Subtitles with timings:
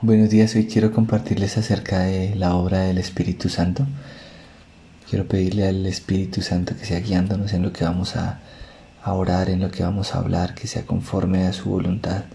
[0.00, 3.84] Buenos días, hoy quiero compartirles acerca de la obra del Espíritu Santo.
[5.10, 8.38] Quiero pedirle al Espíritu Santo que sea guiándonos en lo que vamos a,
[9.04, 12.26] orar, en lo que vamos a hablar, que sea conforme a su voluntad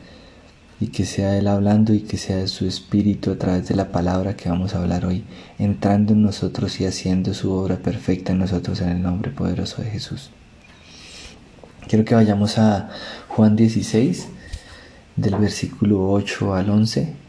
[0.82, 4.36] y que sea Él hablando y que sea su Espíritu a través de la palabra
[4.36, 5.24] que vamos a hablar hoy,
[5.58, 9.90] entrando en nosotros y haciendo su obra perfecta en nosotros en el nombre poderoso de
[9.90, 10.32] Jesús.
[11.88, 12.90] Quiero que vayamos a
[13.30, 14.28] Juan 16,
[15.16, 17.23] del versículo 8 al 11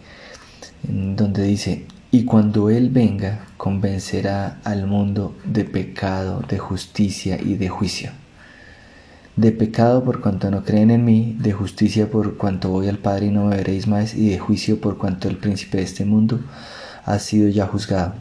[0.89, 7.69] donde dice, y cuando Él venga, convencerá al mundo de pecado, de justicia y de
[7.69, 8.11] juicio.
[9.37, 13.27] De pecado por cuanto no creen en mí, de justicia por cuanto voy al Padre
[13.27, 16.41] y no me veréis más, y de juicio por cuanto el príncipe de este mundo
[17.05, 18.15] ha sido ya juzgado.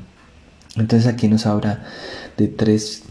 [0.76, 1.84] Entonces aquí nos habla
[2.36, 3.04] de tres,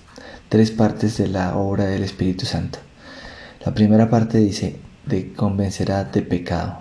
[0.49, 2.81] tres partes de la obra del Espíritu Santo.
[3.65, 6.81] La primera parte dice, de convencerá de pecado.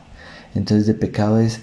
[0.55, 1.61] Entonces de pecado es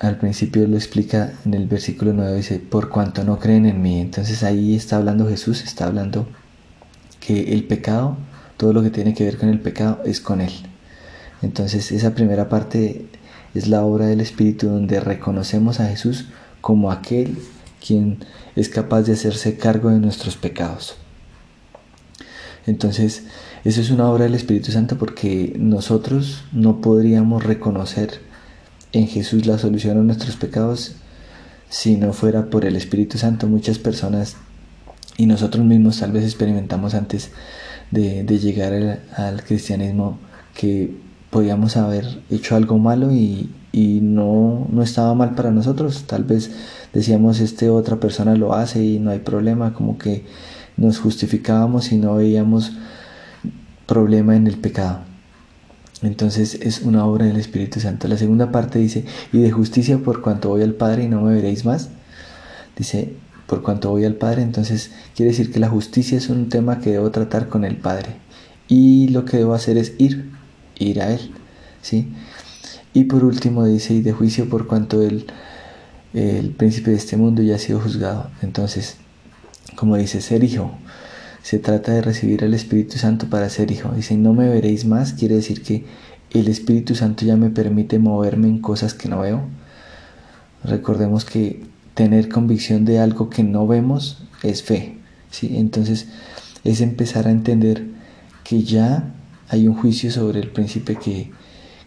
[0.00, 4.00] al principio lo explica en el versículo 9, dice, por cuanto no creen en mí.
[4.00, 6.28] Entonces ahí está hablando Jesús, está hablando
[7.20, 8.16] que el pecado,
[8.56, 10.52] todo lo que tiene que ver con el pecado es con Él.
[11.42, 13.06] Entonces esa primera parte
[13.54, 16.26] es la obra del Espíritu donde reconocemos a Jesús
[16.60, 17.38] como aquel
[17.84, 18.18] quien
[18.56, 20.96] es capaz de hacerse cargo de nuestros pecados.
[22.66, 23.24] Entonces,
[23.64, 28.20] eso es una obra del Espíritu Santo porque nosotros no podríamos reconocer
[28.92, 30.94] en Jesús la solución a nuestros pecados
[31.68, 33.46] si no fuera por el Espíritu Santo.
[33.46, 34.36] Muchas personas
[35.16, 37.30] y nosotros mismos tal vez experimentamos antes
[37.90, 40.18] de, llegar al, cristianismo
[40.54, 40.94] que
[41.30, 46.04] podíamos haber hecho algo malo y, no, no estaba mal para nosotros.
[46.06, 46.50] Tal vez
[46.92, 50.24] decíamos, este otra persona lo hace y no hay problema, como que
[50.76, 52.72] nos justificábamos y no veíamos
[53.86, 55.00] problema en el pecado.
[56.02, 58.06] Entonces es una obra del Espíritu Santo.
[58.08, 61.34] La segunda parte dice, y de justicia por cuanto voy al Padre y no me
[61.34, 61.88] veréis más.
[62.76, 63.14] Dice,
[63.46, 66.90] por cuanto voy al Padre, entonces quiere decir que la justicia es un tema que
[66.90, 68.16] debo tratar con el Padre.
[68.68, 70.30] Y lo que debo hacer es ir,
[70.78, 71.32] ir a Él.
[71.82, 72.08] ¿sí?
[72.92, 75.26] Y por último dice, y de juicio por cuanto el,
[76.14, 78.30] el príncipe de este mundo ya ha sido juzgado.
[78.42, 78.96] Entonces,
[79.74, 80.72] como dice, ser hijo
[81.42, 83.90] se trata de recibir al Espíritu Santo para ser hijo.
[83.92, 85.84] Dice, no me veréis más, quiere decir que
[86.30, 89.42] el Espíritu Santo ya me permite moverme en cosas que no veo.
[90.64, 91.62] Recordemos que
[91.94, 94.98] tener convicción de algo que no vemos es fe.
[95.30, 95.56] ¿sí?
[95.56, 96.08] Entonces
[96.64, 97.86] es empezar a entender
[98.44, 99.14] que ya
[99.48, 101.30] hay un juicio sobre el príncipe que,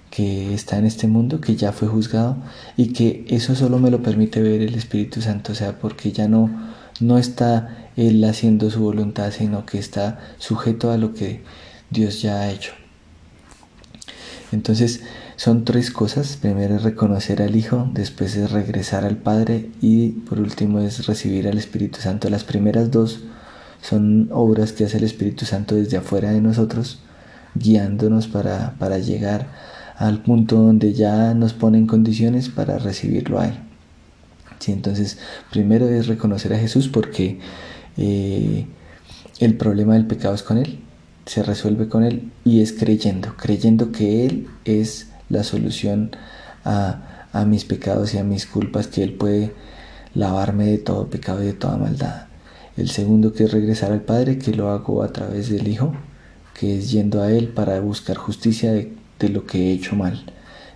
[0.10, 2.38] que está en este mundo, que ya fue juzgado
[2.78, 6.28] y que eso solo me lo permite ver el Espíritu Santo, o sea, porque ya
[6.28, 6.50] no,
[7.02, 11.42] no está él haciendo su voluntad, sino que está sujeto a lo que
[11.90, 12.74] Dios ya ha hecho.
[14.52, 15.02] Entonces
[15.36, 16.38] son tres cosas.
[16.38, 21.48] Primero es reconocer al Hijo, después es regresar al Padre y por último es recibir
[21.48, 22.30] al Espíritu Santo.
[22.30, 23.22] Las primeras dos
[23.82, 27.00] son obras que hace el Espíritu Santo desde afuera de nosotros,
[27.56, 29.48] guiándonos para, para llegar
[29.98, 33.71] al punto donde ya nos ponen condiciones para recibirlo a Él.
[34.62, 35.18] Sí, entonces,
[35.50, 37.40] primero es reconocer a Jesús porque
[37.98, 38.68] eh,
[39.40, 40.80] el problema del pecado es con Él,
[41.26, 46.12] se resuelve con Él y es creyendo, creyendo que Él es la solución
[46.64, 47.00] a,
[47.48, 49.52] mis pecados y a mis culpas, que Él puede
[50.14, 52.28] lavarme de todo pecado y de toda maldad.
[52.78, 55.92] El segundo que es regresar al Padre, que lo hago a través del Hijo,
[56.54, 60.24] que es yendo a Él para buscar justicia de lo que he hecho mal.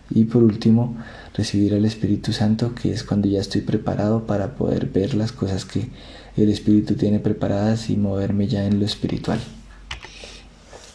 [0.09, 0.95] Y por último,
[1.35, 5.65] recibir al Espíritu Santo, que es cuando ya estoy preparado para poder ver las cosas
[5.65, 5.89] que
[6.37, 9.39] el Espíritu tiene preparadas y moverme ya en lo espiritual.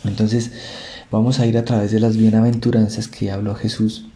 [0.04, 0.52] Entonces,
[1.10, 4.06] vamos a ir a través de las bienaventuranzas que habló Jesús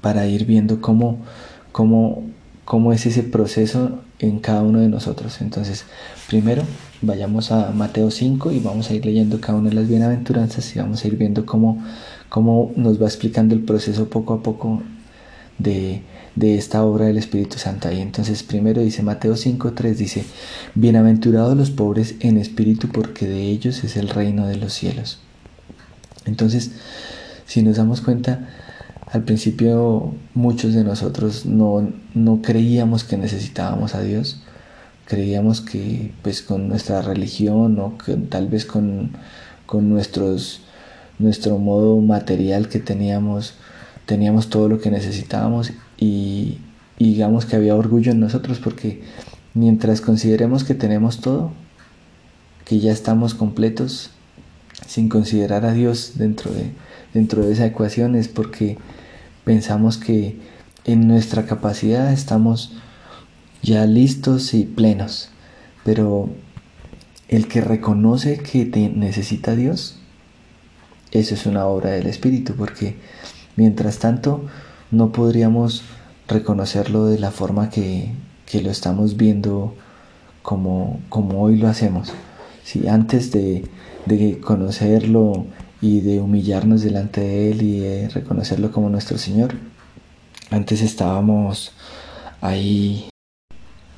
[0.00, 1.18] para ir viendo cómo,
[1.72, 2.24] cómo,
[2.64, 5.40] cómo es ese proceso en cada uno de nosotros.
[5.40, 5.84] Entonces,
[6.28, 6.62] primero
[7.02, 10.78] vayamos a Mateo 5 y vamos a ir leyendo cada una de las bienaventuranzas y
[10.78, 11.82] vamos a ir viendo cómo,
[12.28, 14.82] cómo nos va explicando el proceso poco a poco
[15.58, 16.02] de,
[16.36, 17.90] de esta obra del Espíritu Santo.
[17.90, 20.24] Y entonces primero dice Mateo 5.3, dice,
[20.74, 25.18] Bienaventurados los pobres en espíritu porque de ellos es el reino de los cielos.
[26.26, 26.72] Entonces,
[27.46, 28.48] si nos damos cuenta,
[29.12, 34.40] al principio muchos de nosotros no, no creíamos que necesitábamos a Dios,
[35.06, 39.12] creíamos que pues con nuestra religión o que, tal vez con,
[39.66, 40.62] con nuestros,
[41.18, 43.54] nuestro modo material que teníamos,
[44.06, 46.58] teníamos todo lo que necesitábamos y,
[46.98, 49.02] digamos que había orgullo en nosotros porque
[49.52, 51.52] mientras consideremos que tenemos todo,
[52.64, 54.10] que ya estamos completos,
[54.86, 56.70] sin considerar a Dios dentro de,
[57.12, 58.78] dentro de esa ecuación, es porque
[59.44, 60.38] pensamos que,
[60.84, 62.72] en nuestra capacidad estamos
[63.62, 65.30] ya listos y plenos,
[65.84, 66.28] pero
[67.28, 69.96] el que reconoce que te necesita a Dios,
[71.10, 72.96] eso es una obra del Espíritu, porque
[73.56, 74.44] mientras tanto
[74.90, 75.82] no podríamos
[76.28, 78.12] reconocerlo de la forma que,
[78.62, 79.74] lo estamos viendo
[80.42, 82.12] como, como hoy lo hacemos.
[82.62, 83.64] Si antes de,
[84.06, 85.46] de conocerlo
[85.80, 89.54] y de humillarnos delante de Él y de reconocerlo como nuestro Señor,
[90.50, 91.72] antes estábamos
[92.40, 93.08] ahí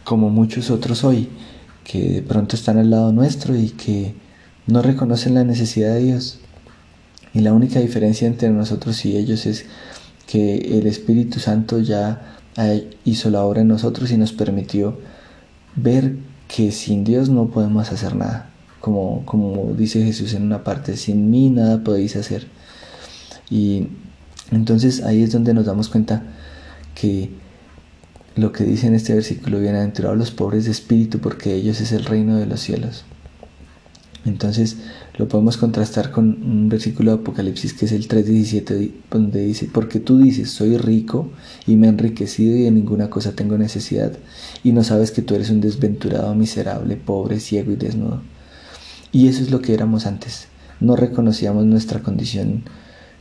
[0.04, 1.28] como muchos otros hoy,
[1.84, 4.14] que de pronto están al lado nuestro y que
[4.66, 6.40] no reconocen la necesidad de Dios.
[7.36, 9.66] Y la única diferencia entre nosotros y ellos es
[10.26, 12.38] que el Espíritu Santo ya
[13.04, 14.98] hizo la obra en nosotros y nos permitió
[15.74, 16.16] ver
[16.48, 18.48] que sin Dios no podemos hacer nada.
[18.80, 22.46] Como, como dice Jesús en una parte, sin mí nada podéis hacer.
[23.50, 23.88] Y
[24.50, 26.22] entonces ahí es donde nos damos cuenta
[26.94, 27.28] que
[28.34, 32.06] lo que dice en este versículo, bienaventurados los pobres de espíritu, porque ellos es el
[32.06, 33.04] reino de los cielos.
[34.24, 34.78] Entonces
[35.18, 39.98] lo podemos contrastar con un versículo de Apocalipsis que es el 3.17, donde dice, porque
[39.98, 41.30] tú dices, soy rico
[41.66, 44.12] y me he enriquecido y de ninguna cosa tengo necesidad,
[44.62, 48.20] y no sabes que tú eres un desventurado, miserable, pobre, ciego y desnudo.
[49.12, 50.48] Y eso es lo que éramos antes.
[50.80, 52.64] No reconocíamos nuestra condición,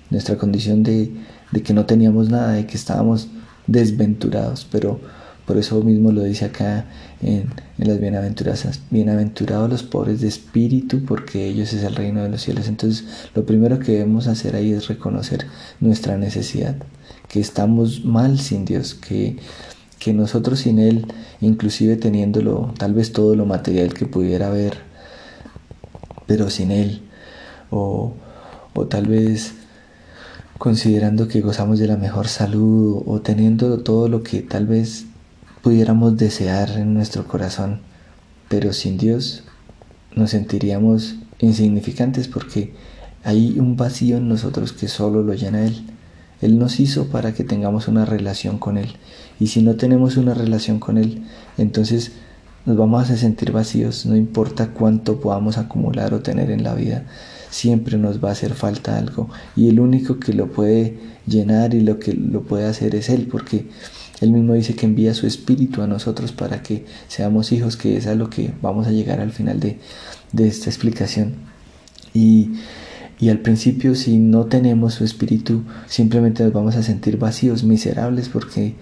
[0.09, 1.11] nuestra condición de,
[1.51, 3.29] de que no teníamos nada, de que estábamos
[3.67, 4.99] desventurados, pero
[5.45, 6.85] por eso mismo lo dice acá
[7.21, 8.81] en, las bienaventuranzas.
[8.89, 12.67] Bienaventurados los pobres de espíritu, porque ellos es el reino de los cielos.
[12.67, 13.05] Entonces,
[13.35, 15.45] lo primero que debemos hacer ahí es reconocer
[15.79, 16.75] nuestra necesidad,
[17.27, 19.37] que estamos mal sin Dios, que,
[19.99, 21.05] que nosotros sin Él,
[21.41, 24.77] inclusive teniéndolo, tal vez todo lo material que pudiera haber,
[26.25, 27.01] pero sin Él,
[27.69, 28.13] o,
[28.73, 29.53] o tal vez
[30.57, 35.05] considerando que gozamos de la mejor salud o teniendo todo lo que tal vez
[35.65, 37.79] pudiéramos desear en nuestro corazón,
[38.49, 39.45] pero sin Dios
[40.15, 42.75] nos sentiríamos insignificantes porque
[43.23, 45.83] hay un vacío en nosotros que solo lo llena Él.
[46.39, 48.95] Él nos hizo para que tengamos una relación con Él.
[49.39, 51.23] Y si no tenemos una relación con Él,
[51.57, 52.11] entonces
[52.67, 57.05] nos vamos a sentir vacíos, no importa cuánto podamos acumular o tener en la vida
[57.55, 61.79] siempre nos va a hacer falta algo y el único que lo puede llenar y
[61.79, 63.69] lo que lo puede hacer es Él, porque
[64.21, 68.07] Él mismo dice que envía su espíritu a nosotros para que seamos hijos, que es
[68.07, 69.77] a lo que vamos a llegar al final de,
[70.37, 71.35] esta explicación.
[72.13, 72.51] Y,
[73.29, 78.75] al principio si no tenemos su espíritu, simplemente nos vamos a sentir vacíos, miserables, porque,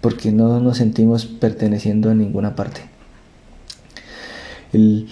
[0.00, 2.80] porque no nos sentimos perteneciendo a ninguna parte.
[4.72, 5.08] El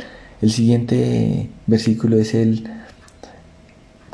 [0.48, 2.64] siguiente versículo es el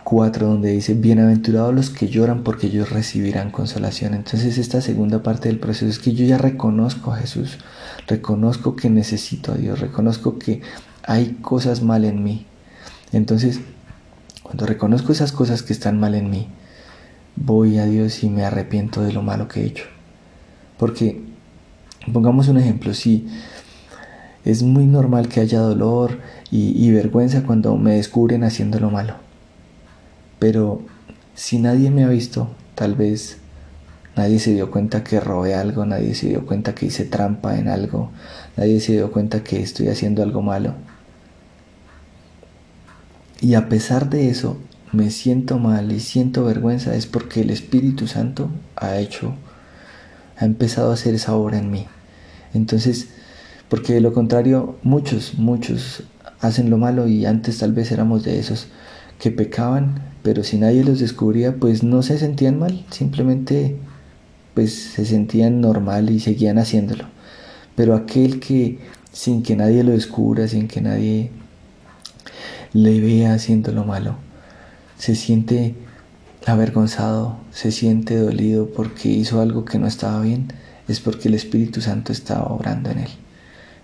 [0.06, 4.14] 4 donde dice, bienaventurados los que lloran porque ellos recibirán consolación.
[4.14, 7.58] Entonces esta segunda parte del proceso es que yo ya reconozco a Jesús,
[8.06, 10.62] reconozco que necesito a Dios, reconozco que
[11.02, 12.46] hay cosas mal en mí.
[13.10, 13.58] Entonces,
[14.44, 16.46] cuando reconozco esas cosas que están mal en mí,
[17.34, 19.86] voy a Dios y me arrepiento de lo malo que he hecho.
[20.78, 21.20] Porque,
[22.12, 23.26] pongamos un ejemplo, si
[24.44, 26.20] es muy normal que haya dolor
[26.52, 29.25] y, y vergüenza cuando me descubren haciendo lo malo
[30.38, 30.82] pero
[31.34, 33.38] si nadie me ha visto, tal vez
[34.16, 37.68] nadie se dio cuenta que robé algo, nadie se dio cuenta que hice trampa en
[37.68, 38.10] algo,
[38.56, 40.74] nadie se dio cuenta que estoy haciendo algo malo.
[43.40, 44.56] Y a pesar de eso,
[44.92, 49.34] me siento mal y siento vergüenza es porque el Espíritu Santo ha hecho,
[50.38, 51.86] ha empezado a hacer esa obra en mí.
[52.54, 53.08] Entonces,
[53.68, 56.04] porque de lo contrario, muchos, muchos
[56.40, 58.68] hacen lo malo y antes tal vez éramos de esos
[59.18, 63.76] que pecaban, pero si nadie los descubría, pues no se sentían mal, simplemente
[64.54, 67.04] pues se sentían normal y seguían haciéndolo.
[67.74, 68.78] Pero aquel que
[69.12, 71.30] sin que nadie lo descubra, sin que nadie
[72.72, 74.16] le vea haciendo lo malo,
[74.98, 75.74] se siente
[76.46, 80.52] avergonzado, se siente dolido porque hizo algo que no estaba bien,
[80.88, 83.10] es porque el Espíritu Santo estaba obrando en él.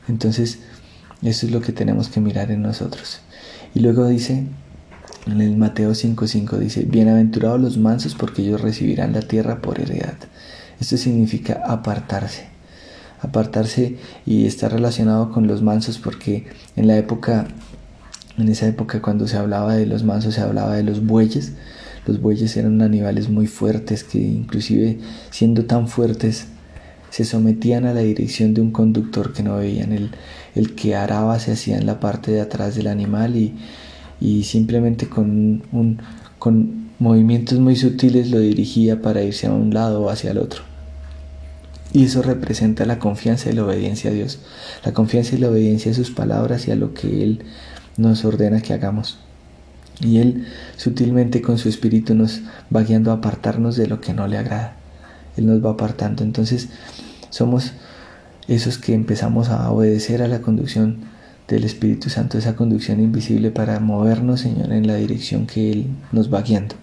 [0.08, 0.58] Entonces,
[1.22, 3.20] eso es lo que tenemos que mirar en nosotros.
[3.74, 4.46] Y luego dice,
[5.26, 10.16] en el Mateo 5:5 dice, bienaventurados los mansos porque ellos recibirán la tierra por heredad.
[10.80, 12.46] Esto significa apartarse.
[13.20, 17.46] Apartarse y está relacionado con los mansos porque en la época,
[18.36, 21.52] en esa época cuando se hablaba de los mansos se hablaba de los bueyes.
[22.04, 24.98] Los bueyes eran animales muy fuertes que inclusive
[25.30, 26.46] siendo tan fuertes
[27.10, 29.92] se sometían a la dirección de un conductor que no veían.
[29.92, 30.10] El,
[30.56, 33.54] el que araba se hacía en la parte de atrás del animal y,
[34.22, 35.64] y simplemente con,
[36.38, 40.62] con movimientos muy sutiles lo dirigía para irse a un lado o hacia el otro.
[41.92, 44.38] Y eso representa la confianza y la obediencia a Dios.
[44.84, 47.44] La confianza y la obediencia a sus palabras y a lo que Él
[47.96, 49.18] nos ordena que hagamos.
[50.00, 52.42] Y Él sutilmente con su espíritu nos
[52.74, 54.76] va guiando a apartarnos de lo que no le agrada.
[55.36, 56.22] Él nos va apartando.
[56.22, 56.68] Entonces
[57.30, 57.72] somos
[58.46, 61.10] esos que empezamos a obedecer a la conducción
[61.48, 66.32] del Espíritu Santo, esa conducción invisible para movernos, Señor, en la dirección que Él nos
[66.32, 66.76] va guiando.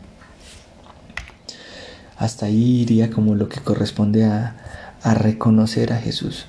[2.18, 4.56] Hasta ahí iría como lo que corresponde a,
[5.02, 6.46] reconocer a Jesús.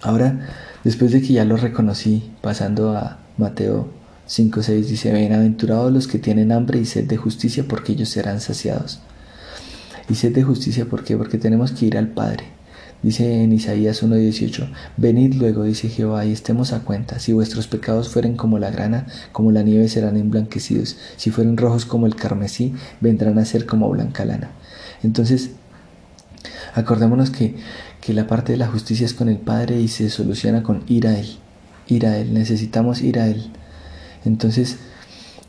[0.00, 0.48] Ahora,
[0.82, 3.90] después de que ya lo reconocí, pasando a Mateo
[4.26, 9.00] 5.6, dice, bienaventurados los que tienen hambre y sed de justicia, porque ellos serán saciados.
[10.08, 11.18] Y sed de justicia, ¿por qué?
[11.18, 12.51] Porque tenemos que ir al Padre.
[13.02, 17.18] Dice en Isaías 1.18, venid luego, dice Jehová, y estemos a cuenta.
[17.18, 20.96] Si vuestros pecados fueren como la grana, como la nieve serán emblanquecidos.
[21.16, 24.50] Si fueren rojos como el carmesí, vendrán a ser como blanca lana.
[25.02, 25.50] Entonces,
[26.74, 27.56] Acordémonos que,
[28.00, 31.06] que la parte de la justicia es con el Padre y se soluciona con ir
[31.06, 31.36] a Él.
[31.86, 33.50] Ir a Él, necesitamos ir a Él.
[34.24, 34.78] Entonces,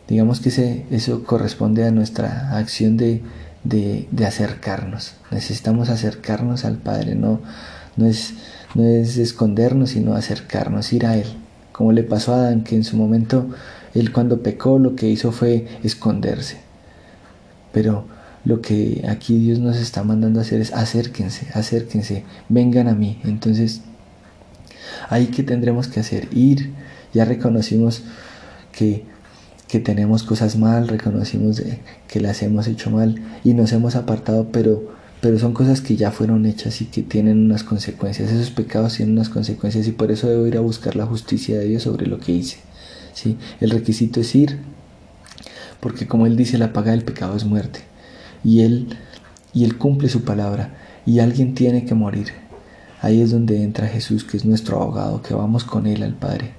[0.08, 3.22] digamos que ese, eso corresponde a nuestra acción de,
[3.64, 5.14] de, acercarnos.
[5.32, 7.42] Necesitamos acercarnos al Padre, no,
[7.96, 8.34] no, es,
[8.76, 11.28] no es escondernos, sino acercarnos, ir a Él.
[11.72, 13.50] Como le pasó a Adán, que en su momento,
[13.96, 16.58] él cuando pecó lo que hizo fue esconderse.
[17.72, 18.06] Pero
[18.46, 23.20] lo que aquí Dios nos está mandando a hacer es acérquense, acérquense, vengan a mí.
[23.24, 23.82] Entonces,
[25.10, 26.74] ahí que tendremos que hacer, ir,
[27.14, 28.04] ya reconocimos
[28.72, 29.06] que,
[29.74, 31.60] que tenemos cosas mal, reconocimos
[32.08, 36.12] que las hemos hecho mal y nos hemos apartado, pero, pero son cosas que ya
[36.12, 38.32] fueron hechas y que tienen unas consecuencias.
[38.32, 41.66] Esos pecados tienen unas consecuencias y por eso debo ir a buscar la justicia de
[41.66, 42.58] Dios sobre lo que hice.
[43.16, 43.36] ¿sí?
[43.60, 44.60] El requisito es ir,
[45.80, 47.80] porque como Él dice, la paga del pecado es muerte
[48.44, 48.96] y Él,
[49.56, 52.28] y Él cumple su palabra y alguien tiene que morir.
[53.02, 56.52] Ahí es donde entra Jesús, que es nuestro abogado, que vamos con Él al Padre.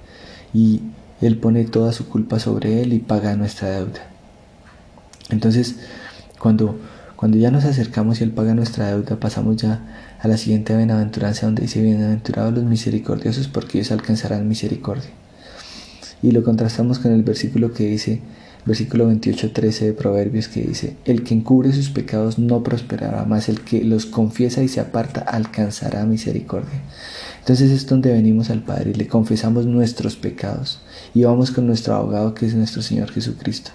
[0.53, 0.81] Y
[1.21, 4.09] Él pone toda su culpa sobre Él y paga nuestra deuda.
[5.29, 5.77] Entonces,
[6.39, 6.77] cuando,
[7.15, 9.81] cuando ya nos acercamos y Él paga nuestra deuda, pasamos ya
[10.19, 15.09] a la siguiente bienaventuranza donde dice, bienaventurados los misericordiosos porque ellos alcanzarán misericordia.
[16.21, 18.21] Y lo contrastamos con el versículo que dice,
[18.65, 23.61] versículo 28-13 de Proverbios que dice, el que encubre sus pecados no prosperará, más el
[23.61, 26.81] que los confiesa y se aparta alcanzará misericordia.
[27.45, 30.79] Entonces es donde venimos al Padre y le confesamos nuestros pecados
[31.13, 33.69] y vamos con nuestro abogado que es nuestro Señor Jesucristo.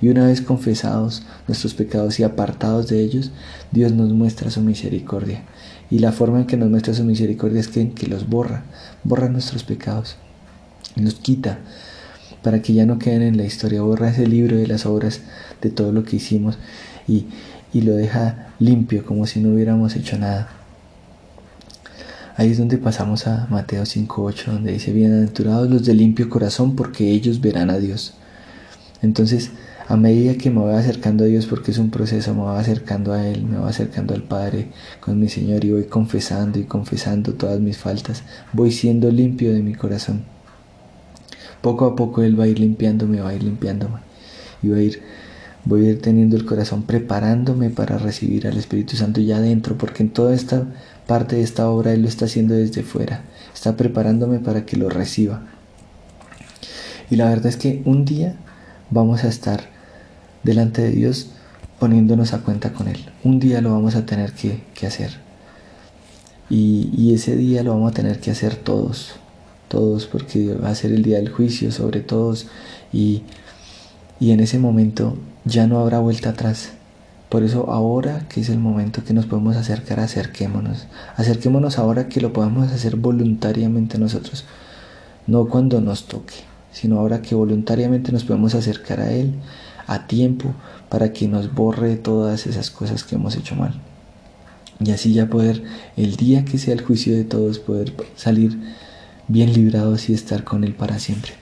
[0.00, 3.32] Y una vez confesados nuestros pecados y apartados de ellos,
[3.72, 5.42] Dios nos muestra su misericordia.
[5.90, 8.62] Y la forma en que nos muestra su misericordia es que, que los borra,
[9.02, 10.14] borra nuestros pecados,
[10.94, 11.58] los quita
[12.44, 13.82] para que ya no queden en la historia.
[13.82, 15.22] Borra ese libro de las obras
[15.62, 16.58] de todo lo que hicimos
[17.08, 17.26] y,
[17.72, 20.65] y lo deja limpio como si no hubiéramos hecho nada.
[22.36, 27.10] Ahí es donde pasamos a Mateo 5.8, donde dice, bienaventurados los de limpio corazón, porque
[27.10, 28.14] ellos verán a Dios.
[29.02, 29.50] Entonces,
[29.88, 33.12] a medida que me voy acercando a Dios, porque es un proceso, me voy acercando
[33.12, 34.68] a Él, me voy acercando al Padre
[35.00, 39.62] con mi Señor y voy confesando y confesando todas mis faltas, voy siendo limpio de
[39.62, 40.36] mi corazón
[41.66, 43.96] poco a poco Él va a ir limpiándome, va a ir limpiándome.
[44.62, 45.02] Y va a ir,
[45.66, 50.02] voy a ir teniendo el corazón preparándome para recibir al Espíritu Santo ya adentro, porque
[50.02, 50.64] en toda esta
[51.06, 53.22] parte de esta obra Él lo está haciendo desde fuera.
[53.54, 55.42] Está preparándome para que lo reciba.
[57.10, 58.36] Y la verdad es que un día
[58.90, 59.68] vamos a estar
[60.42, 61.30] delante de Dios
[61.78, 63.04] poniéndonos a cuenta con Él.
[63.22, 65.18] Un día lo vamos a tener que, hacer.
[66.48, 69.16] Y, y, ese día lo vamos a tener que hacer todos
[69.68, 72.46] todos, porque va a ser el día del juicio sobre todos
[72.92, 73.22] y,
[74.20, 75.16] y en ese momento
[75.46, 76.72] ya no habrá vuelta atrás.
[77.28, 80.86] Por eso ahora que es el momento que nos podemos acercar, acerquémonos.
[81.16, 84.44] Acerquémonos ahora que lo podemos hacer voluntariamente nosotros.
[85.26, 86.34] No cuando nos toque,
[86.72, 89.34] sino ahora que voluntariamente nos podemos acercar a Él
[89.86, 90.52] a tiempo
[90.88, 93.74] para que nos borre todas esas cosas que hemos hecho mal.
[94.78, 95.62] Y así ya poder,
[95.96, 98.58] el día que sea el juicio de todos, poder salir
[99.28, 101.32] bien librados y estar con Él para siempre.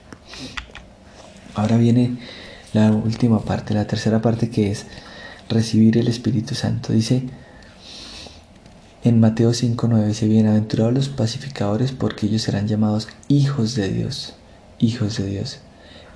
[1.53, 2.17] Ahora viene
[2.75, 4.85] la última parte, la tercera parte que es
[5.47, 6.91] recibir el Espíritu Santo.
[6.91, 7.23] Dice
[9.05, 14.33] en Mateo 5.9, dice, bienaventurados los pacificadores porque ellos serán llamados hijos de Dios,
[14.79, 15.59] hijos de Dios.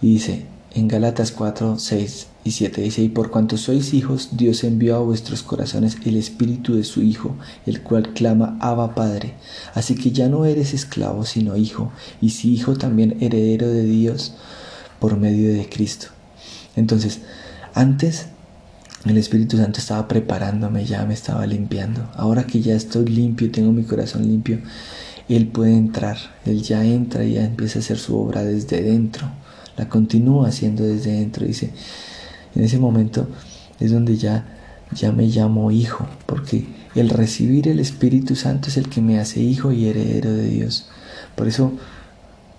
[0.02, 4.98] Y dice en Galatas 4.6 y 7 dice, y por cuanto sois hijos, Dios envió
[4.98, 9.34] a vuestros corazones el espíritu de su Hijo, el cual clama, Abba Padre.
[9.76, 14.34] Así que ya no eres esclavo, sino hijo, y si hijo también heredero de Dios
[15.00, 16.19] por medio de Cristo.
[16.80, 17.20] Entonces,
[17.74, 18.28] antes
[19.06, 22.10] el Espíritu Santo estaba preparándome, ya me estaba limpiando.
[22.16, 24.60] Ahora que ya estoy limpio, tengo mi corazón limpio,
[25.30, 26.18] Él puede entrar.
[26.46, 29.30] Él ya entra y ya empieza a hacer su obra desde dentro.
[29.78, 31.46] La continúa haciendo desde dentro.
[31.46, 31.72] Dice,
[32.56, 33.28] en ese momento
[33.80, 34.46] es donde ya,
[34.94, 39.40] ya me llamo hijo, porque el recibir el Espíritu Santo es el que me hace
[39.40, 40.88] hijo y heredero de Dios.
[41.36, 41.72] Por eso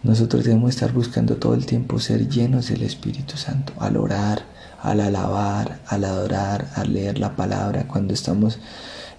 [0.03, 4.45] nosotros debemos estar buscando todo el tiempo ser llenos del Espíritu Santo, al orar,
[4.83, 8.59] al alabar, al adorar, al leer la palabra, cuando estamos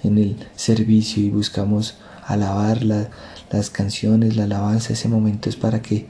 [0.04, 1.96] en el servicio y buscamos
[2.26, 6.08] alabar las canciones, la alabanza, ese momento es para que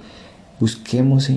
[0.59, 1.29] busquemos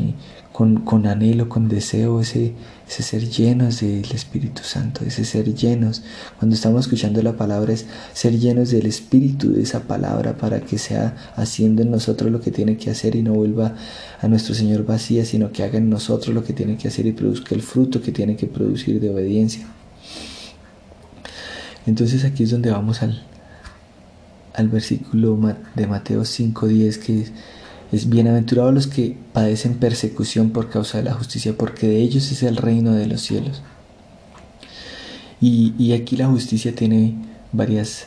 [0.57, 2.53] y con, anhelo, con deseo, ese,
[2.89, 6.03] ese ser llenos del Espíritu Santo, ese ser llenos.
[6.39, 10.79] Cuando estamos escuchando la palabra es ser llenos del Espíritu de esa palabra para que
[10.79, 13.75] sea haciendo en nosotros lo que tiene que hacer y no vuelva
[14.21, 17.13] a nuestro Señor vacía, sino que haga en nosotros lo que tiene que hacer y
[17.13, 19.67] produzca el fruto que tiene que producir de obediencia.
[21.85, 23.25] Entonces aquí es donde vamos al,
[24.55, 25.37] al versículo
[25.75, 27.27] de Mateo 5.10 que
[27.95, 32.31] es es bienaventurado los que padecen persecución por causa de la justicia, porque de ellos
[32.31, 33.63] es el reino de los cielos.
[35.41, 37.15] Y, aquí la justicia tiene
[37.53, 38.07] varias,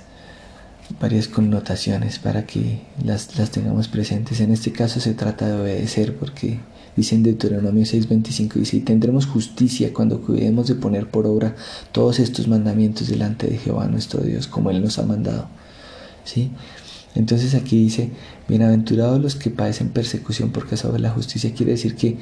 [1.00, 4.40] varias connotaciones para que las, las tengamos presentes.
[4.40, 6.60] En este caso se trata de obedecer, porque
[6.96, 11.56] dice en Deuteronomio 6:25, dice, y tendremos justicia cuando cuidemos de poner por obra
[11.92, 15.48] todos estos mandamientos delante de Jehová nuestro Dios, como Él nos ha mandado.
[16.26, 16.50] ¿Sí?
[17.16, 18.12] Entonces aquí dice,
[18.48, 22.18] bienaventurados los que padecen persecución porque sobre la justicia quiere decir que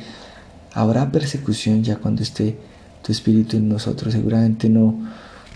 [0.73, 2.57] habrá persecución ya cuando esté
[3.01, 4.13] tu espíritu en nosotros.
[4.13, 4.99] Seguramente no,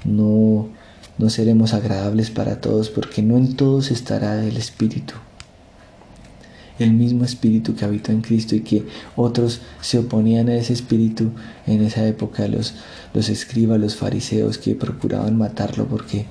[0.05, 0.69] no,
[1.17, 5.13] no seremos agradables para todos porque no en todos estará el espíritu.
[6.77, 8.85] El mismo espíritu que habitó en Cristo y que
[9.17, 11.31] otros se oponían a ese espíritu
[11.67, 12.75] en esa época, los,
[13.13, 16.25] los escribas, los fariseos que procuraban matarlo porque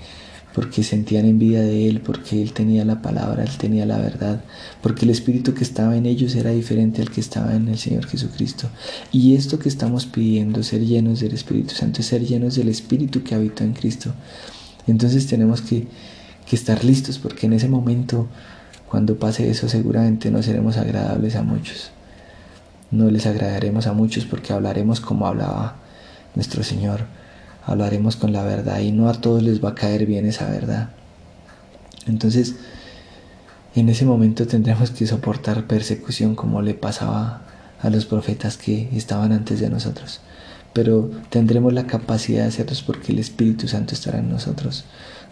[0.59, 4.43] porque sentían envidia de él, porque él tenía la palabra, él tenía la verdad,
[4.83, 8.07] porque el espíritu que estaba en ellos era diferente al que estaba en el Señor
[8.07, 8.69] Jesucristo.
[9.13, 13.23] Y esto que estamos pidiendo, ser llenos del Espíritu Santo, es ser llenos del espíritu
[13.23, 14.13] que habitó en Cristo.
[14.89, 15.87] Entonces tenemos que,
[16.45, 18.27] que estar listos, porque en ese momento,
[18.91, 21.93] cuando pase eso, seguramente no seremos agradables a muchos.
[22.91, 25.77] No les agradaremos a muchos porque hablaremos como hablaba
[26.35, 27.07] nuestro Señor
[27.69, 30.89] hablaremos con la verdad y no a todos les va a caer bien esa verdad.
[32.07, 32.57] Entonces,
[33.75, 37.43] en ese momento tendremos que soportar persecución como le pasaba
[37.83, 40.21] a los profetas que estaban antes de nosotros.
[40.73, 44.85] Pero tendremos la capacidad de hacerlos porque el Espíritu Santo estará en nosotros.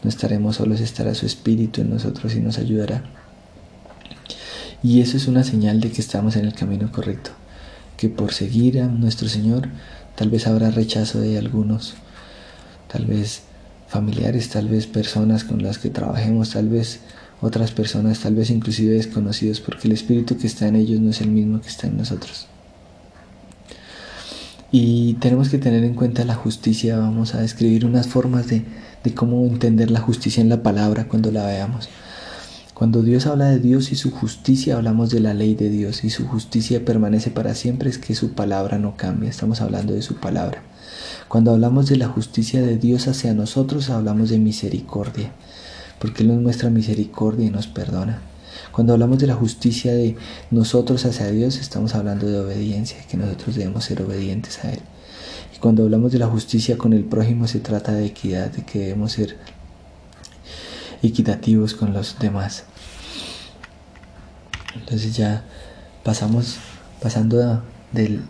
[0.03, 3.03] No estaremos solos, estará su Espíritu en nosotros y nos ayudará.
[4.83, 7.31] Y eso es una señal de que estamos en el camino correcto.
[7.97, 9.69] Que por seguir a nuestro Señor
[10.17, 11.95] tal vez habrá rechazo de algunos,
[12.89, 13.43] tal vez
[13.89, 17.01] familiares, tal vez personas con las que trabajemos, tal vez
[17.41, 21.21] otras personas, tal vez inclusive desconocidos, porque el espíritu que está en ellos no es
[21.21, 22.47] el mismo que está en nosotros.
[24.73, 28.65] Y tenemos que tener en cuenta la justicia, vamos a describir unas formas de,
[29.05, 31.89] de cómo entender la justicia en la palabra cuando la veamos.
[32.75, 36.11] Cuando Dios habla de Dios y su justicia, hablamos de la ley de Dios y
[36.11, 40.17] su justicia permanece para siempre, es que su palabra no cambia, estamos hablando de su
[40.17, 40.63] palabra.
[41.29, 45.33] Cuando hablamos de la justicia de Dios hacia nosotros, hablamos de misericordia,
[45.99, 48.21] porque Él nos muestra misericordia y nos perdona.
[48.71, 50.17] Cuando hablamos de la justicia de
[50.53, 54.81] nosotros hacia Dios, estamos hablando de obediencia, que nosotros debemos ser obedientes a Él.
[55.55, 58.79] Y cuando hablamos de la justicia con el prójimo, se trata de equidad, de que
[58.79, 59.37] debemos ser
[61.03, 62.65] equitativos con los demás.
[64.77, 65.43] Entonces ya
[66.05, 66.59] pasamos,
[67.03, 67.63] pasando
[67.93, 68.21] de,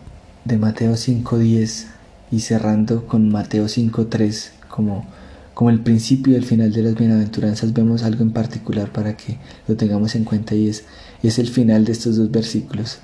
[0.45, 1.96] de Mateo 5.10
[2.31, 5.05] y cerrando con Mateo 5.3 como,
[5.53, 9.37] como el principio y el final de las bienaventuranzas vemos algo en particular para que
[9.67, 10.85] lo tengamos en cuenta y es,
[11.23, 12.99] es el final de estos dos versículos.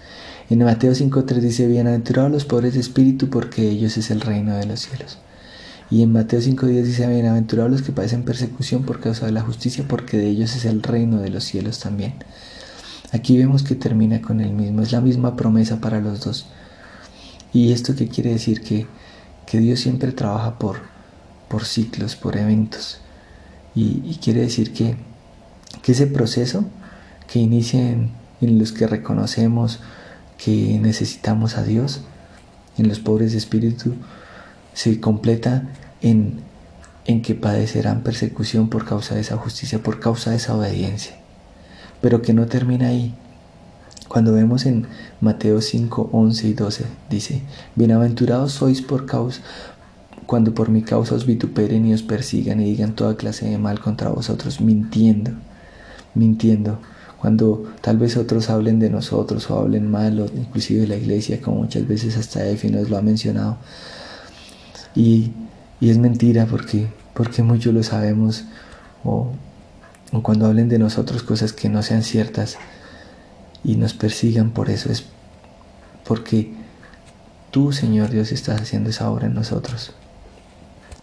[0.50, 4.66] En Mateo 5.3 dice, bienaventurados los pobres de espíritu porque ellos es el reino de
[4.66, 5.18] los cielos.
[5.90, 9.86] Y en Mateo 5.10 dice, bienaventurados los que padecen persecución por causa de la justicia
[9.88, 12.14] porque de ellos es el reino de los cielos también.
[13.12, 16.48] Aquí vemos que termina con el mismo, es la misma promesa para los dos.
[17.54, 18.62] ¿Y esto qué quiere decir?
[18.62, 18.88] Que
[19.46, 20.78] que Dios siempre trabaja por,
[21.48, 23.00] por ciclos, por eventos.
[23.76, 24.96] Y, quiere decir que,
[25.86, 26.66] ese proceso
[27.28, 29.80] que inicia en, los que reconocemos
[30.38, 32.02] que necesitamos a Dios,
[32.78, 33.96] en los pobres de espíritu,
[34.74, 35.70] se completa
[36.02, 36.42] en,
[37.06, 41.16] en que padecerán persecución por causa de esa justicia, por causa de esa obediencia.
[42.02, 43.16] Pero que no termina ahí,
[44.08, 44.88] cuando vemos en
[45.22, 47.42] Mateo 5, 11 y 12, dice,
[47.76, 49.42] Bienaventurados sois por causa,
[50.26, 53.80] cuando por mi causa os vituperen y os persigan y digan toda clase de mal
[53.80, 55.32] contra vosotros, mintiendo,
[56.16, 56.80] mintiendo.
[57.20, 61.42] Cuando tal vez otros hablen de nosotros o hablen mal, o inclusive de la iglesia,
[61.42, 63.58] como muchas veces hasta Efi nos lo ha mencionado.
[64.96, 65.32] Y,
[65.80, 68.46] es mentira porque, porque muchos lo sabemos,
[69.04, 69.32] o,
[70.12, 72.58] o cuando hablen de nosotros cosas que no sean ciertas
[73.64, 75.06] y nos persigan por eso, es
[76.06, 76.54] porque
[77.52, 79.94] tú, Señor Dios, estás haciendo esa obra en nosotros.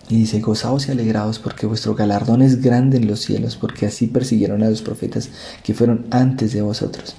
[0.08, 4.08] Y dice, gozaos y alegraos porque vuestro galardón es grande en los cielos, porque así
[4.08, 5.30] persiguieron a los profetas
[5.62, 7.14] que fueron antes de vosotros.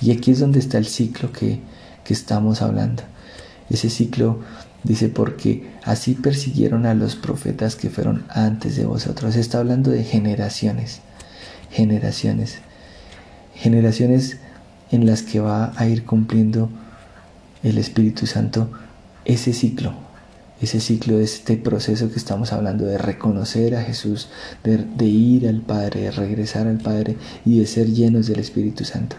[0.00, 1.58] Y aquí es donde está el ciclo que,
[2.04, 3.02] que estamos hablando.
[3.68, 4.40] Ese ciclo
[4.84, 9.34] dice, porque así persiguieron a los profetas que fueron antes de vosotros.
[9.34, 11.00] Está hablando de generaciones,
[11.72, 12.58] generaciones,
[13.56, 14.38] generaciones
[14.90, 16.70] en las que va a ir cumpliendo
[17.62, 18.70] el Espíritu Santo
[19.24, 19.92] ese ciclo,
[20.60, 24.28] ese ciclo de este proceso que estamos hablando de reconocer a Jesús,
[24.62, 29.16] de, ir al Padre, de regresar al Padre y de ser llenos del Espíritu Santo.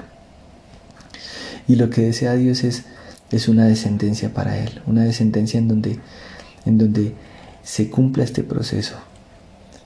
[1.67, 2.85] Y lo que desea Dios es,
[3.31, 5.99] es una descendencia para Él, una descendencia en donde,
[6.65, 7.13] en donde
[7.63, 8.95] se cumpla este proceso.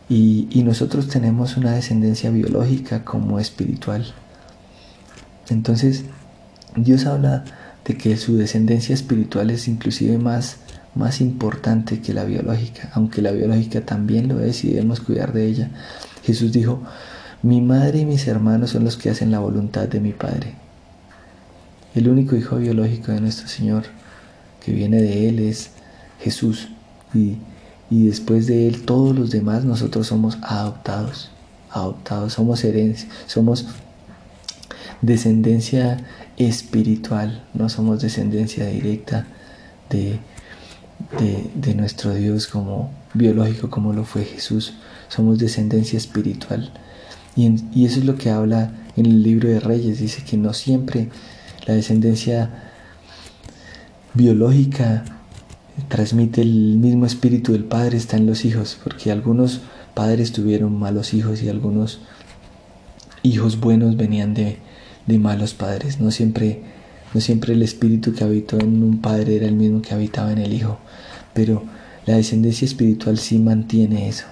[0.08, 4.14] Y, y nosotros tenemos una descendencia biológica como espiritual.
[5.52, 6.06] Entonces,
[6.76, 7.44] Dios habla
[7.86, 10.58] de que su descendencia espiritual es inclusive más,
[10.96, 15.46] más importante que la biológica, aunque la biológica también lo es y debemos cuidar de
[15.46, 15.72] ella.
[16.24, 16.82] Jesús dijo,
[17.44, 20.54] mi madre y mis hermanos son los que hacen la voluntad de mi Padre.
[21.96, 23.84] El único hijo biológico de nuestro Señor
[24.64, 25.72] que viene de Él es
[26.20, 26.70] Jesús
[27.14, 27.38] y,
[27.90, 31.32] y después de Él todos los demás nosotros somos adoptados,
[31.72, 33.66] adoptados, somos herencia, somos
[35.02, 35.98] descendencia
[36.38, 39.26] espiritual, no somos descendencia directa
[39.90, 40.20] de,
[41.56, 44.74] de, nuestro Dios como biológico como lo fue Jesús,
[45.10, 46.72] somos descendencia espiritual.
[47.36, 50.54] Y, y eso es lo que habla en el libro de Reyes, dice que no
[50.54, 51.10] siempre
[51.66, 52.50] la descendencia
[54.14, 55.06] biológica
[55.88, 59.62] transmite el mismo espíritu del Padre, está en los hijos, porque algunos
[59.94, 62.00] padres tuvieron malos hijos y algunos
[63.24, 64.60] hijos buenos venían de,
[65.12, 66.00] de malos padres.
[66.00, 66.62] No siempre,
[67.14, 70.40] no siempre el espíritu que habitó en un padre era el mismo que habitaba en
[70.40, 70.80] el hijo,
[71.34, 71.64] pero
[72.06, 74.26] la descendencia espiritual sí mantiene eso,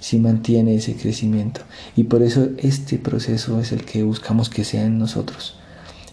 [0.00, 1.60] sí mantiene ese crecimiento.
[1.96, 5.56] Y por eso este proceso es el que buscamos que sea en nosotros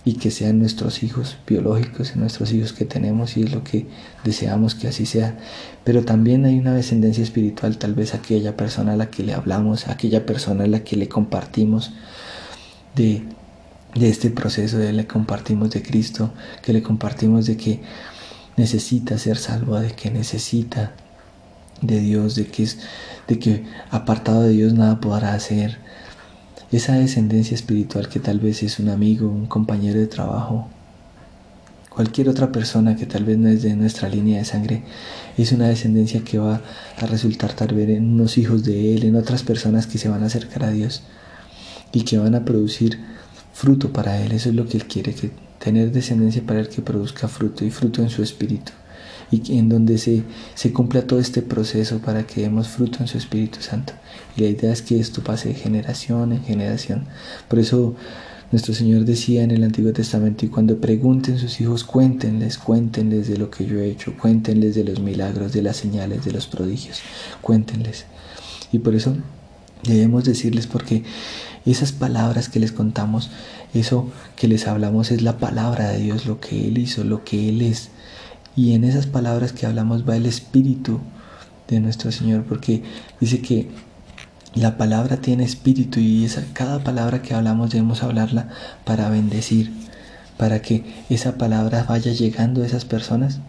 [0.06, 3.86] y que sean nuestros hijos biológicos, nuestros hijos que tenemos y es lo que
[4.24, 5.38] deseamos que así sea.
[5.84, 9.88] Pero también hay una descendencia espiritual, tal vez aquella persona a la que le hablamos,
[9.88, 11.92] aquella persona a la que le compartimos
[12.96, 13.24] de
[13.96, 17.82] de este proceso de le compartimos de Cristo, que le compartimos de que
[18.58, 20.94] necesita ser salvo, de que necesita
[21.82, 22.80] de Dios, de que, es,
[23.28, 25.78] de que apartado de Dios nada podrá hacer.
[26.72, 30.68] Esa descendencia espiritual que tal vez es un amigo, un compañero de trabajo,
[31.90, 34.84] cualquier otra persona que tal vez no es de nuestra línea de sangre,
[35.38, 36.62] es una descendencia que va
[37.02, 40.22] a resultar tal vez en unos hijos de Él, en otras personas que se van
[40.22, 41.02] a acercar a Dios
[41.92, 43.00] y que van a producir
[43.60, 44.32] fruto para Él.
[44.32, 47.72] Eso es lo que Él quiere, que tener descendencia para Él que produzca fruto y
[47.72, 48.72] fruto en su espíritu.
[49.32, 50.24] Y en donde se,
[50.56, 53.94] se cumpla todo este proceso para que demos fruto en su Espíritu Santo.
[54.36, 57.04] Y la idea es que esto pase de generación en generación.
[57.48, 57.96] Por eso
[58.52, 63.38] nuestro Señor decía en el Antiguo Testamento, y cuando pregunten sus hijos, cuéntenles, cuéntenles de
[63.38, 67.02] lo que yo he hecho, cuéntenles de los milagros, de las señales, de los prodigios,
[67.42, 68.06] cuéntenles.
[68.72, 69.16] Y por eso
[69.84, 71.04] debemos decirles porque
[71.66, 73.30] esas palabras que les contamos,
[73.74, 77.50] eso que les hablamos es la palabra de Dios, lo que Él hizo, lo que
[77.50, 77.90] Él es.
[78.56, 81.00] Y en esas palabras que hablamos va el espíritu
[81.68, 82.84] de nuestro Señor, porque
[83.20, 83.70] dice que
[84.56, 88.50] la palabra tiene espíritu y esa, cada palabra que hablamos debemos hablarla
[88.84, 89.72] para bendecir,
[90.38, 93.40] para que esa palabra vaya llegando a esas personas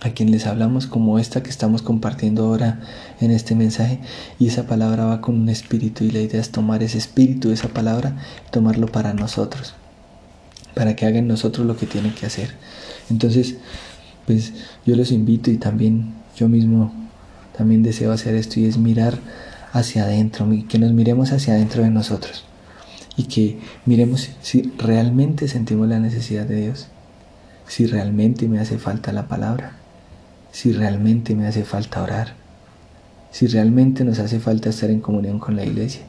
[0.00, 2.80] a quien les hablamos como esta que estamos compartiendo ahora
[3.20, 3.98] en este mensaje
[4.38, 7.68] y esa palabra va con un espíritu y la idea es tomar ese espíritu, esa
[7.68, 8.16] palabra,
[8.50, 9.74] tomarlo para nosotros,
[10.74, 12.54] para que hagan nosotros lo que tienen que hacer.
[13.10, 13.56] Entonces,
[14.26, 14.52] pues
[14.86, 16.92] yo los invito y también yo mismo
[17.56, 19.18] también deseo hacer esto y es mirar
[19.72, 22.44] hacia adentro, que nos miremos hacia adentro de nosotros
[23.16, 26.86] y que miremos si realmente sentimos la necesidad de Dios,
[27.66, 29.77] si realmente me hace falta la palabra
[30.52, 32.34] si realmente me hace falta orar,
[33.30, 36.02] si realmente nos hace falta estar en comunión con la iglesia,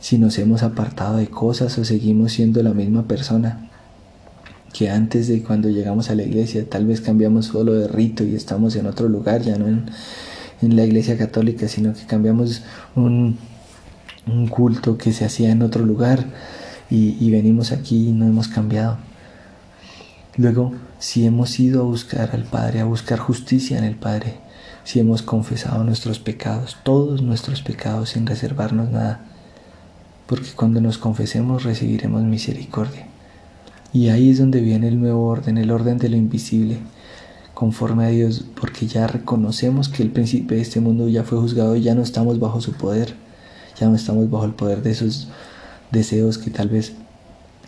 [0.00, 3.70] si nos hemos apartado de cosas o seguimos siendo la misma persona.
[4.72, 8.34] que antes de cuando llegamos a la iglesia tal vez cambiamos solo de rito y
[8.34, 9.86] estamos en otro lugar, ya no en,
[10.76, 12.62] la iglesia católica, sino que cambiamos
[12.96, 13.38] un,
[14.50, 16.24] culto que se hacía en otro lugar
[16.90, 18.98] y, y venimos aquí y no hemos cambiado.
[20.36, 24.38] Luego, si hemos ido a buscar al Padre, a buscar justicia en el Padre,
[24.82, 29.20] si hemos confesado nuestros pecados, todos nuestros pecados sin reservarnos nada,
[30.26, 33.06] porque cuando nos confesemos recibiremos misericordia.
[33.92, 36.78] Y ahí es donde viene el nuevo orden, el orden de lo invisible,
[37.54, 41.76] conforme a Dios, porque ya reconocemos que el príncipe de este mundo ya fue juzgado
[41.76, 43.14] y ya no estamos bajo su poder,
[43.78, 45.28] ya no estamos bajo el poder de esos
[45.92, 46.94] deseos que tal vez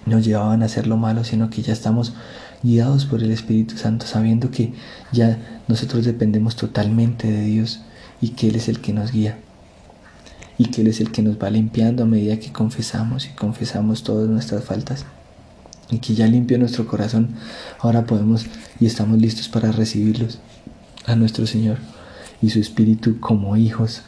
[0.05, 2.14] nos llevaban a hacer lo malo, sino que ya estamos
[2.62, 4.73] guiados por el Espíritu Santo, sabiendo que
[5.12, 7.81] ya nosotros dependemos totalmente de Dios
[8.21, 9.38] y que Él es el que nos guía
[10.59, 14.03] y que Él es el que nos va limpiando a medida que confesamos y confesamos
[14.03, 15.05] todas nuestras faltas
[15.90, 17.37] y que ya limpió nuestro corazón,
[17.79, 18.47] ahora podemos
[18.81, 20.38] y estamos listos para recibirlos
[21.07, 21.79] a nuestro Señor
[22.42, 24.03] y su Espíritu como hijos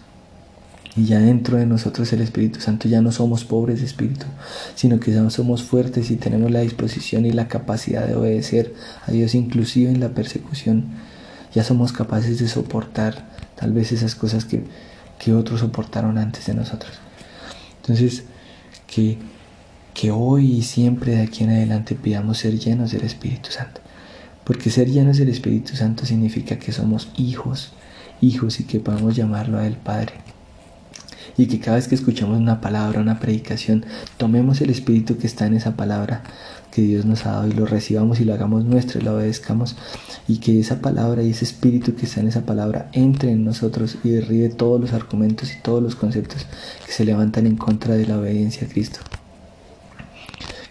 [0.98, 4.26] y ya dentro de nosotros el Espíritu Santo ya no somos pobres de espíritu,
[4.74, 8.74] sino que somos fuertes y tenemos la disposición y la capacidad de obedecer
[9.06, 10.86] a Dios inclusive en la persecución.
[11.54, 14.64] Ya somos capaces de soportar tal vez esas cosas que,
[15.20, 16.98] que otros soportaron antes de nosotros.
[17.80, 18.24] Entonces,
[18.88, 19.18] que,
[19.94, 23.80] que hoy y siempre de aquí en adelante pidamos ser llenos del Espíritu Santo.
[24.42, 27.72] Porque ser llenos del Espíritu Santo significa que somos hijos,
[28.20, 30.14] hijos y que podemos llamarlo a Él Padre
[31.38, 35.46] y que cada vez que escuchamos una palabra, una predicación, tomemos el espíritu que está
[35.46, 36.22] en esa palabra
[36.72, 39.76] que Dios nos ha dado y lo recibamos y lo hagamos nuestro y lo obedezcamos
[40.26, 43.98] y que esa palabra y ese espíritu que está en esa palabra entre en nosotros
[44.02, 46.44] y derribe todos los argumentos y todos los conceptos
[46.84, 48.98] que se levantan en contra de la obediencia a Cristo.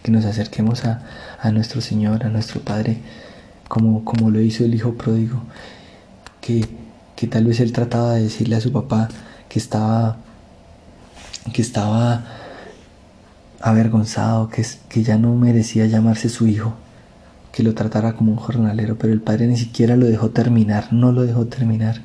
[0.03, 1.01] Que nos acerquemos a,
[1.51, 2.97] nuestro Señor, a nuestro Padre,
[3.69, 5.41] como, como lo hizo el Hijo pródigo,
[6.41, 6.65] que,
[7.15, 9.07] que tal vez él trataba de decirle a su papá
[9.49, 10.17] que estaba
[11.51, 12.25] que estaba
[13.61, 16.73] avergonzado, que, que ya no merecía llamarse su hijo,
[17.51, 21.11] que lo tratara como un jornalero, pero el padre ni siquiera lo dejó terminar, no
[21.11, 22.01] lo dejó terminar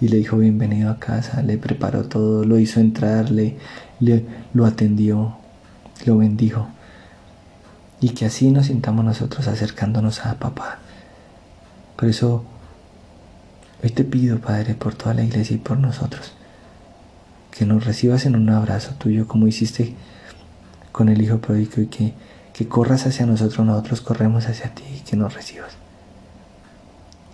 [0.00, 3.56] y le dijo bienvenido a casa, le preparó todo, lo hizo entrar, le,
[4.52, 5.36] lo atendió,
[6.04, 6.68] lo bendijo.
[8.00, 10.78] Y que así nos sintamos nosotros acercándonos a papá.
[11.96, 12.44] Por eso
[13.82, 16.32] hoy te pido, Padre, por toda la iglesia y por nosotros,
[17.56, 19.94] que nos recibas en un abrazo tuyo como hiciste
[20.92, 22.12] con el Hijo Pródigo y que,
[22.52, 25.72] que corras hacia nosotros, nosotros corremos hacia ti y que nos recibas.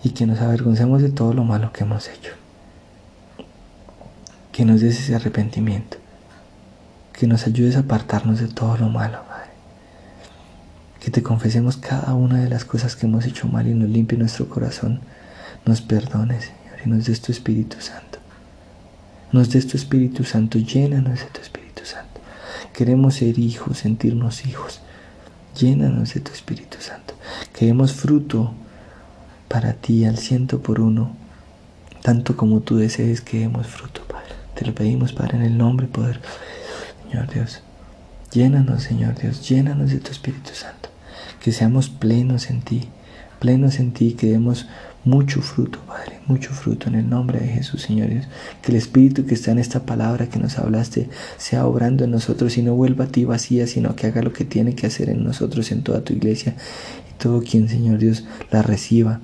[0.05, 2.33] Y que nos avergoncemos de todo lo malo que hemos hecho.
[4.53, 5.97] Que nos des ese arrepentimiento.
[7.13, 9.51] Que nos ayudes a apartarnos de todo lo malo, Padre.
[11.01, 14.19] Que te confesemos cada una de las cosas que hemos hecho mal y nos limpie
[14.19, 15.01] nuestro corazón.
[15.67, 18.12] Nos perdones, Señor, y nos des tu Espíritu Santo
[19.33, 22.21] nos des tu Espíritu Santo, llénanos de tu Espíritu Santo.
[22.75, 24.81] Queremos ser hijos, sentirnos hijos.
[25.59, 27.15] Llénanos de tu Espíritu Santo.
[27.53, 28.53] Queremos fruto
[29.49, 31.15] para ti al ciento por uno,
[32.03, 34.35] tanto como tú desees que demos fruto, Padre.
[34.55, 36.21] Te lo pedimos, Padre, en el nombre y poder,
[37.11, 37.63] Señor Dios.
[38.33, 40.89] Llénanos, Señor Dios, llénanos de tu Espíritu Santo.
[41.43, 42.89] Que seamos plenos en ti,
[43.43, 44.69] plenos en ti, que demos
[45.05, 48.29] mucho fruto, Padre, mucho fruto en el nombre de Jesús, Señor Dios.
[48.63, 52.57] Que el Espíritu que está en esta palabra que nos hablaste sea obrando en nosotros
[52.57, 55.25] y no vuelva a ti vacía, sino que haga lo que tiene que hacer en
[55.25, 56.55] nosotros, en toda tu iglesia
[57.11, 59.19] y todo quien, Señor Dios, la reciba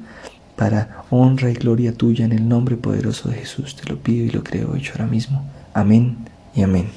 [0.57, 3.77] para honra y gloria tuya en el nombre poderoso de Jesús.
[3.77, 5.45] Te lo pido y lo creo hecho ahora mismo.
[5.75, 6.17] Amén
[6.57, 6.89] y amén.